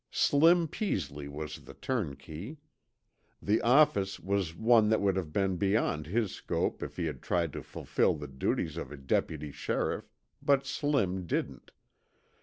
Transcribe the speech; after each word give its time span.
Slim 0.09 0.67
Peasley 0.67 1.27
was 1.27 1.59
the 1.65 1.75
turnkey. 1.75 2.57
The 3.39 3.61
office 3.61 4.19
was 4.19 4.55
one 4.55 4.89
that 4.89 4.99
would 4.99 5.15
have 5.15 5.31
been 5.31 5.57
beyond 5.57 6.07
his 6.07 6.31
scope 6.31 6.81
if 6.81 6.97
he 6.97 7.05
had 7.05 7.21
tried 7.21 7.53
to 7.53 7.61
fulfill 7.61 8.15
the 8.15 8.27
duties 8.27 8.77
of 8.77 8.91
a 8.91 8.97
deputy 8.97 9.51
sheriff, 9.51 10.09
but 10.41 10.65
Slim 10.65 11.27
didn't. 11.27 11.69